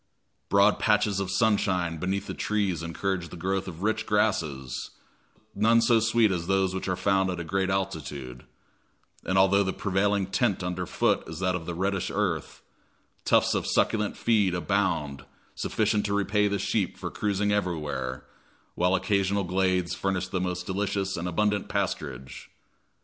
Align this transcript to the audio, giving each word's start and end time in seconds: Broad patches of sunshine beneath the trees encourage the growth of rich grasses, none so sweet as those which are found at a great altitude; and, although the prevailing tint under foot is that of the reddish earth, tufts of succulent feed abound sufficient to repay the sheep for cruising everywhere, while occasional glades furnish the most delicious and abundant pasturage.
Broad 0.49 0.79
patches 0.79 1.19
of 1.19 1.29
sunshine 1.29 1.97
beneath 1.97 2.25
the 2.25 2.33
trees 2.33 2.81
encourage 2.81 3.29
the 3.29 3.37
growth 3.37 3.67
of 3.67 3.83
rich 3.83 4.07
grasses, 4.07 4.89
none 5.53 5.79
so 5.79 5.99
sweet 5.99 6.31
as 6.31 6.47
those 6.47 6.73
which 6.73 6.87
are 6.87 6.95
found 6.95 7.29
at 7.29 7.39
a 7.39 7.43
great 7.43 7.69
altitude; 7.69 8.43
and, 9.23 9.37
although 9.37 9.61
the 9.61 9.71
prevailing 9.73 10.25
tint 10.25 10.63
under 10.63 10.87
foot 10.87 11.23
is 11.27 11.37
that 11.37 11.53
of 11.53 11.67
the 11.67 11.75
reddish 11.75 12.09
earth, 12.09 12.63
tufts 13.25 13.53
of 13.53 13.67
succulent 13.67 14.17
feed 14.17 14.55
abound 14.55 15.23
sufficient 15.53 16.03
to 16.07 16.15
repay 16.15 16.47
the 16.47 16.57
sheep 16.57 16.97
for 16.97 17.11
cruising 17.11 17.51
everywhere, 17.51 18.25
while 18.73 18.95
occasional 18.95 19.43
glades 19.43 19.93
furnish 19.93 20.27
the 20.29 20.41
most 20.41 20.65
delicious 20.65 21.15
and 21.15 21.27
abundant 21.27 21.69
pasturage. 21.69 22.47